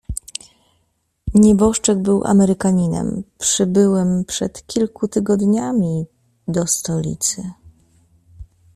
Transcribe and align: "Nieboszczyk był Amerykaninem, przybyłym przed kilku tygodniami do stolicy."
"Nieboszczyk 1.33 1.97
był 1.99 2.23
Amerykaninem, 2.27 3.23
przybyłym 3.37 4.25
przed 4.25 4.67
kilku 4.67 5.07
tygodniami 5.07 6.05
do 6.47 6.67
stolicy." 6.67 7.51